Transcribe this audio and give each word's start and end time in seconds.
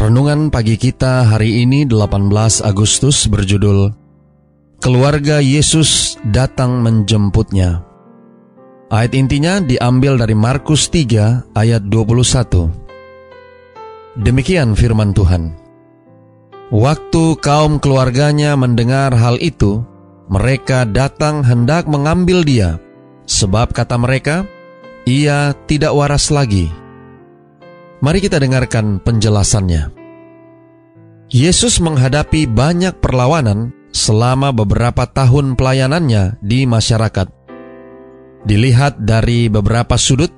Renungan 0.00 0.48
pagi 0.48 0.80
kita 0.80 1.28
hari 1.28 1.60
ini 1.60 1.84
18 1.84 2.32
Agustus 2.64 3.28
berjudul 3.28 3.92
Keluarga 4.80 5.44
Yesus 5.44 6.16
datang 6.24 6.80
menjemputnya. 6.80 7.84
Ayat 8.88 9.12
intinya 9.12 9.60
diambil 9.60 10.16
dari 10.16 10.32
Markus 10.32 10.88
3 10.88 11.52
ayat 11.52 11.84
21. 11.92 14.24
Demikian 14.24 14.72
firman 14.72 15.12
Tuhan. 15.12 15.52
Waktu 16.72 17.36
kaum 17.44 17.76
keluarganya 17.76 18.56
mendengar 18.56 19.12
hal 19.12 19.36
itu, 19.36 19.84
mereka 20.32 20.88
datang 20.88 21.44
hendak 21.44 21.84
mengambil 21.84 22.40
dia, 22.40 22.80
sebab 23.28 23.76
kata 23.76 24.00
mereka, 24.00 24.48
ia 25.04 25.52
tidak 25.68 25.92
waras 25.92 26.32
lagi 26.32 26.72
Mari 28.00 28.24
kita 28.24 28.40
dengarkan 28.40 28.96
penjelasannya. 29.04 29.92
Yesus 31.28 31.84
menghadapi 31.84 32.48
banyak 32.48 32.96
perlawanan 32.96 33.76
selama 33.92 34.56
beberapa 34.56 35.04
tahun 35.04 35.52
pelayanannya 35.52 36.40
di 36.40 36.64
masyarakat. 36.64 37.28
Dilihat 38.48 39.04
dari 39.04 39.52
beberapa 39.52 40.00
sudut, 40.00 40.32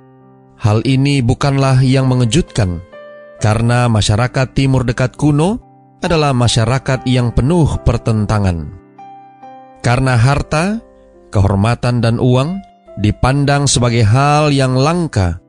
hal 0.58 0.83
ini 0.83 1.22
bukanlah 1.22 1.86
yang 1.86 2.10
mengejutkan, 2.10 2.83
karena 3.38 3.86
masyarakat 3.86 4.58
Timur 4.58 4.83
Dekat 4.83 5.14
kuno 5.14 5.62
adalah 6.02 6.34
masyarakat 6.34 7.06
yang 7.06 7.30
penuh 7.30 7.78
pertentangan. 7.86 8.74
Karena 9.86 10.18
harta, 10.18 10.83
kehormatan, 11.30 12.02
dan 12.02 12.18
uang 12.18 12.58
dipandang 12.98 13.70
sebagai 13.70 14.02
hal 14.02 14.50
yang 14.50 14.74
langka 14.74 15.41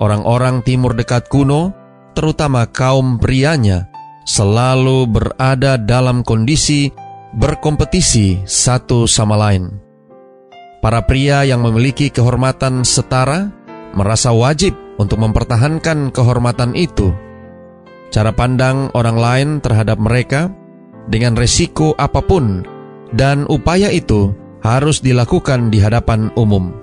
Orang-orang 0.00 0.64
timur 0.64 0.96
dekat 0.96 1.28
kuno, 1.28 1.76
terutama 2.16 2.64
kaum 2.64 3.20
prianya, 3.20 3.92
selalu 4.24 5.04
berada 5.04 5.76
dalam 5.76 6.24
kondisi 6.24 6.88
berkompetisi 7.36 8.48
satu 8.48 9.04
sama 9.04 9.36
lain. 9.36 9.76
Para 10.80 11.04
pria 11.04 11.44
yang 11.44 11.60
memiliki 11.60 12.08
kehormatan 12.08 12.80
setara 12.88 13.52
merasa 13.92 14.32
wajib 14.32 14.72
untuk 14.96 15.20
mempertahankan 15.20 16.08
kehormatan 16.08 16.72
itu. 16.72 17.12
Cara 18.08 18.32
pandang 18.32 18.88
orang 18.96 19.18
lain 19.20 19.48
terhadap 19.60 20.00
mereka 20.00 20.48
dengan 21.12 21.36
resiko 21.36 21.92
apa 22.00 22.24
pun 22.24 22.64
dan 23.12 23.44
upaya 23.52 23.92
itu 23.92 24.32
harus 24.64 25.04
dilakukan 25.04 25.68
di 25.68 25.84
hadapan 25.84 26.32
umum. 26.40 26.79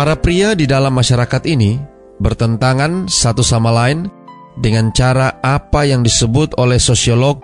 Para 0.00 0.16
pria 0.16 0.56
di 0.56 0.64
dalam 0.64 0.96
masyarakat 0.96 1.44
ini 1.44 1.76
bertentangan 2.24 3.04
satu 3.04 3.44
sama 3.44 3.68
lain 3.68 4.08
dengan 4.56 4.88
cara 4.96 5.36
apa 5.44 5.84
yang 5.84 6.00
disebut 6.00 6.56
oleh 6.56 6.80
sosiolog 6.80 7.36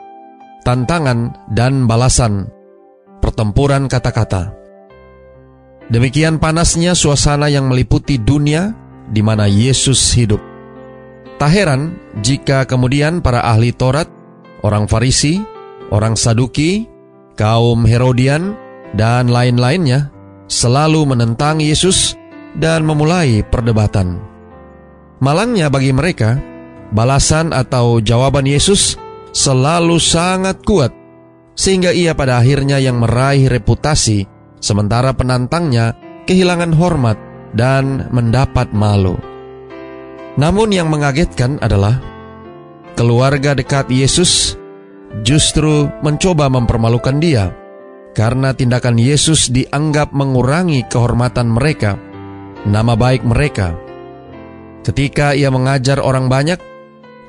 tantangan 0.65 1.37
dan 1.53 1.84
balasan, 1.84 2.49
pertempuran 3.21 3.93
kata-kata. 3.93 4.56
Demikian 5.93 6.41
panasnya 6.41 6.97
suasana 6.97 7.53
yang 7.53 7.69
meliputi 7.69 8.17
dunia 8.17 8.73
di 9.05 9.21
mana 9.21 9.44
Yesus 9.44 10.17
hidup. 10.17 10.41
Tak 11.37 11.53
heran 11.53 12.00
jika 12.25 12.65
kemudian 12.65 13.21
para 13.21 13.44
ahli 13.44 13.69
Taurat, 13.77 14.09
orang 14.65 14.88
Farisi, 14.88 15.44
orang 15.93 16.17
Saduki, 16.17 16.88
kaum 17.37 17.84
Herodian, 17.84 18.56
dan 18.97 19.28
lain-lainnya 19.28 20.09
selalu 20.49 21.05
menentang 21.05 21.61
Yesus 21.61 22.17
dan 22.56 22.84
memulai 22.84 23.44
perdebatan. 23.44 24.21
Malangnya 25.21 25.72
bagi 25.72 25.93
mereka, 25.93 26.37
balasan 26.93 27.53
atau 27.53 28.00
jawaban 28.00 28.44
Yesus 28.44 29.00
selalu 29.33 29.97
sangat 30.00 30.61
kuat, 30.65 30.93
sehingga 31.56 31.93
ia 31.93 32.12
pada 32.12 32.41
akhirnya 32.41 32.81
yang 32.81 33.00
meraih 33.00 33.49
reputasi, 33.49 34.28
sementara 34.61 35.12
penantangnya 35.17 35.97
kehilangan 36.28 36.72
hormat 36.77 37.17
dan 37.56 38.09
mendapat 38.12 38.73
malu. 38.77 39.17
Namun 40.37 40.69
yang 40.69 40.93
mengagetkan 40.93 41.56
adalah 41.65 41.97
keluarga 42.93 43.56
dekat 43.56 43.88
Yesus 43.88 44.56
justru 45.25 45.88
mencoba 46.05 46.53
mempermalukan 46.53 47.17
dia 47.17 47.56
karena 48.12 48.53
tindakan 48.53 49.00
Yesus 49.00 49.49
dianggap 49.49 50.12
mengurangi 50.12 50.84
kehormatan 50.88 51.53
mereka 51.53 51.97
nama 52.66 52.99
baik 52.99 53.22
mereka. 53.22 53.78
Ketika 54.82 55.32
ia 55.32 55.50
mengajar 55.50 56.03
orang 56.03 56.27
banyak, 56.27 56.59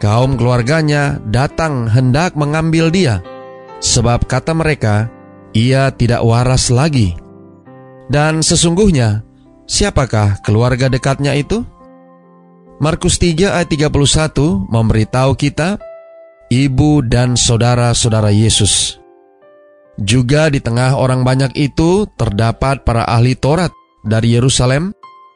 kaum 0.01 0.37
keluarganya 0.37 1.21
datang 1.29 1.89
hendak 1.89 2.33
mengambil 2.33 2.89
dia, 2.89 3.21
sebab 3.81 4.25
kata 4.25 4.53
mereka, 4.57 5.09
ia 5.53 5.93
tidak 5.93 6.25
waras 6.25 6.73
lagi. 6.73 7.17
Dan 8.09 8.41
sesungguhnya, 8.41 9.21
siapakah 9.69 10.41
keluarga 10.41 10.89
dekatnya 10.89 11.37
itu? 11.37 11.61
Markus 12.77 13.17
3 13.17 13.57
ayat 13.57 13.69
31 13.73 14.69
memberitahu 14.69 15.33
kita, 15.33 15.81
ibu 16.53 17.01
dan 17.01 17.33
saudara-saudara 17.33 18.29
Yesus. 18.29 19.01
Juga 19.97 20.53
di 20.53 20.61
tengah 20.61 20.93
orang 20.93 21.25
banyak 21.25 21.57
itu 21.57 22.05
terdapat 22.13 22.85
para 22.85 23.01
ahli 23.09 23.33
Taurat 23.33 23.73
dari 24.05 24.37
Yerusalem 24.37 24.93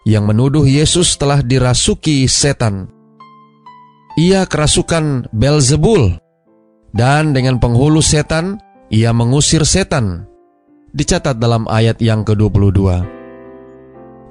yang 0.07 0.25
menuduh 0.25 0.65
Yesus 0.65 1.17
telah 1.17 1.45
dirasuki 1.45 2.25
setan. 2.25 2.89
Ia 4.17 4.43
kerasukan 4.43 5.31
Belzebul, 5.31 6.19
dan 6.91 7.31
dengan 7.31 7.57
penghulu 7.57 8.03
setan, 8.03 8.59
ia 8.91 9.15
mengusir 9.15 9.63
setan. 9.63 10.27
Dicatat 10.91 11.39
dalam 11.39 11.63
ayat 11.71 12.03
yang 12.03 12.27
ke-22. 12.27 12.79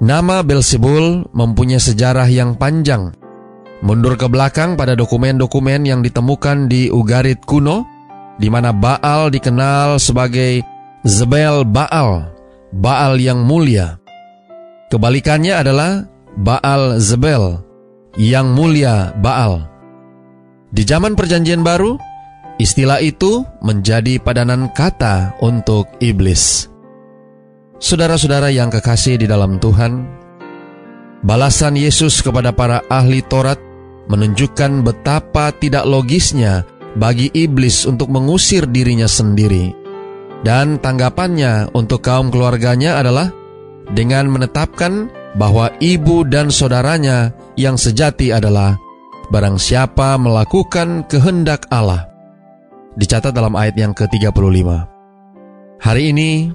Nama 0.01 0.37
Belzebul 0.45 1.29
mempunyai 1.33 1.81
sejarah 1.81 2.29
yang 2.29 2.53
panjang. 2.57 3.13
Mundur 3.81 4.13
ke 4.13 4.29
belakang 4.29 4.77
pada 4.77 4.93
dokumen-dokumen 4.93 5.89
yang 5.89 6.05
ditemukan 6.05 6.69
di 6.69 6.93
Ugarit 6.93 7.41
kuno, 7.49 7.81
di 8.37 8.45
mana 8.49 8.69
Baal 8.69 9.33
dikenal 9.33 9.97
sebagai 9.97 10.61
Zebel 11.01 11.65
Baal, 11.65 12.29
Baal 12.69 13.17
yang 13.17 13.41
mulia. 13.41 14.00
Kebalikannya 14.91 15.55
adalah 15.55 16.03
Baal 16.35 16.99
Zebel, 16.99 17.63
yang 18.19 18.51
mulia 18.51 19.15
Baal. 19.23 19.63
Di 20.67 20.83
zaman 20.83 21.15
Perjanjian 21.15 21.63
Baru, 21.63 21.95
istilah 22.59 22.99
itu 22.99 23.47
menjadi 23.63 24.19
padanan 24.19 24.67
kata 24.75 25.39
untuk 25.39 25.87
iblis. 26.03 26.67
Saudara-saudara 27.79 28.51
yang 28.51 28.67
kekasih 28.67 29.15
di 29.15 29.31
dalam 29.31 29.63
Tuhan, 29.63 30.03
balasan 31.23 31.79
Yesus 31.79 32.19
kepada 32.19 32.51
para 32.51 32.83
ahli 32.91 33.23
Taurat 33.23 33.63
menunjukkan 34.11 34.83
betapa 34.83 35.55
tidak 35.55 35.87
logisnya 35.87 36.67
bagi 36.99 37.31
iblis 37.31 37.87
untuk 37.87 38.11
mengusir 38.11 38.67
dirinya 38.67 39.07
sendiri. 39.07 39.71
Dan 40.43 40.83
tanggapannya 40.83 41.71
untuk 41.71 42.03
kaum 42.03 42.27
keluarganya 42.27 42.99
adalah 42.99 43.40
dengan 43.89 44.29
menetapkan 44.29 45.09
bahwa 45.35 45.71
ibu 45.79 46.27
dan 46.27 46.51
saudaranya 46.51 47.31
yang 47.55 47.79
sejati 47.79 48.35
adalah 48.35 48.75
barang 49.31 49.57
siapa 49.57 50.19
melakukan 50.19 51.07
kehendak 51.07 51.65
Allah. 51.71 52.11
Dicatat 52.99 53.31
dalam 53.31 53.55
ayat 53.55 53.79
yang 53.79 53.95
ke-35. 53.95 54.67
Hari 55.79 56.03
ini, 56.11 56.51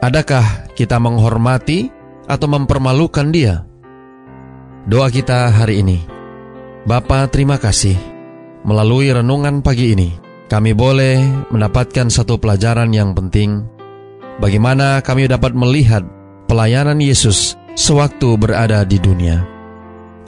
adakah 0.00 0.72
kita 0.72 0.96
menghormati 0.96 1.92
atau 2.24 2.48
mempermalukan 2.48 3.28
dia? 3.28 3.68
Doa 4.88 5.12
kita 5.12 5.52
hari 5.52 5.84
ini. 5.84 6.00
Bapa 6.88 7.28
terima 7.28 7.60
kasih. 7.60 7.94
Melalui 8.64 9.12
renungan 9.12 9.60
pagi 9.60 9.92
ini, 9.94 10.10
kami 10.48 10.72
boleh 10.72 11.20
mendapatkan 11.52 12.08
satu 12.08 12.40
pelajaran 12.40 12.90
yang 12.90 13.12
penting. 13.12 13.62
Bagaimana 14.40 15.04
kami 15.04 15.28
dapat 15.30 15.52
melihat 15.52 16.02
pelayanan 16.52 17.00
Yesus 17.00 17.56
sewaktu 17.72 18.36
berada 18.36 18.84
di 18.84 19.00
dunia. 19.00 19.40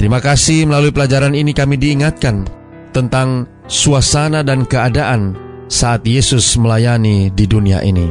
Terima 0.00 0.24
kasih 0.24 0.64
melalui 0.64 0.88
pelajaran 0.88 1.36
ini 1.36 1.52
kami 1.52 1.76
diingatkan 1.76 2.48
tentang 2.96 3.44
suasana 3.68 4.40
dan 4.40 4.64
keadaan 4.64 5.36
saat 5.68 6.00
Yesus 6.08 6.56
melayani 6.56 7.28
di 7.28 7.44
dunia 7.44 7.84
ini. 7.84 8.08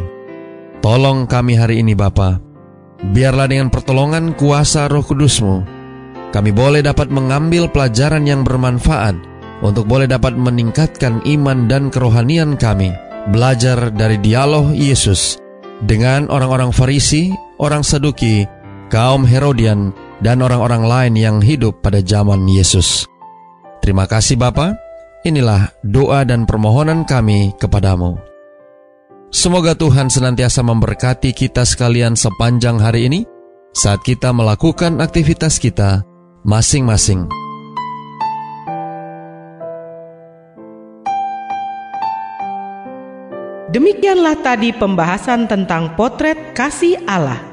Tolong 0.85 1.25
kami 1.25 1.57
hari 1.57 1.81
ini 1.81 1.97
Bapa, 1.97 2.37
biarlah 3.01 3.49
dengan 3.49 3.73
pertolongan 3.73 4.37
kuasa 4.37 4.85
roh 4.85 5.01
kudusmu, 5.01 5.65
kami 6.29 6.53
boleh 6.53 6.85
dapat 6.85 7.09
mengambil 7.09 7.65
pelajaran 7.65 8.29
yang 8.29 8.45
bermanfaat 8.45 9.17
untuk 9.65 9.89
boleh 9.89 10.05
dapat 10.05 10.37
meningkatkan 10.37 11.17
iman 11.25 11.65
dan 11.65 11.89
kerohanian 11.89 12.61
kami, 12.61 12.93
belajar 13.33 13.89
dari 13.89 14.21
dialog 14.21 14.69
Yesus 14.69 15.41
dengan 15.87 16.29
orang-orang 16.29 16.69
Farisi, 16.75 17.31
orang 17.63 17.87
Saduki, 17.87 18.43
kaum 18.91 19.23
Herodian, 19.23 19.95
dan 20.19 20.43
orang-orang 20.43 20.83
lain 20.83 21.13
yang 21.15 21.37
hidup 21.39 21.79
pada 21.79 22.03
zaman 22.03 22.43
Yesus. 22.51 23.07
Terima 23.79 24.03
kasih 24.03 24.35
Bapa. 24.35 24.75
Inilah 25.23 25.71
doa 25.87 26.27
dan 26.27 26.43
permohonan 26.43 27.07
kami 27.07 27.55
kepadamu. 27.55 28.19
Semoga 29.31 29.73
Tuhan 29.73 30.11
senantiasa 30.11 30.61
memberkati 30.61 31.31
kita 31.31 31.63
sekalian 31.63 32.13
sepanjang 32.19 32.77
hari 32.77 33.07
ini 33.07 33.19
saat 33.73 34.03
kita 34.03 34.29
melakukan 34.35 34.99
aktivitas 35.01 35.57
kita 35.57 36.05
masing-masing. 36.45 37.25
Demikianlah 43.73 44.37
tadi 44.45 44.69
pembahasan 44.69 45.49
tentang 45.49 45.97
potret 45.97 46.53
kasih 46.53 47.01
Allah. 47.09 47.52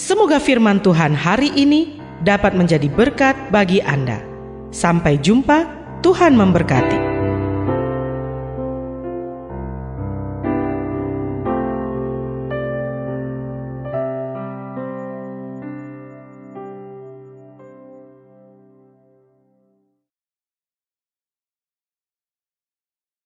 Semoga 0.00 0.40
firman 0.40 0.80
Tuhan 0.80 1.12
hari 1.12 1.52
ini 1.52 2.00
dapat 2.24 2.56
menjadi 2.56 2.88
berkat 2.88 3.36
bagi 3.52 3.84
Anda. 3.84 4.24
Sampai 4.72 5.20
jumpa, 5.20 5.68
Tuhan 6.00 6.40
memberkati. 6.40 7.09